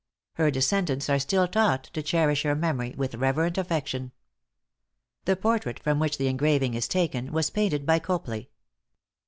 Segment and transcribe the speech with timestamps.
[0.33, 4.13] Her descendants are still taught to cherish her memory with reverent affection.
[5.25, 8.49] The portrait from which the engraving is taken, was painted by Copley.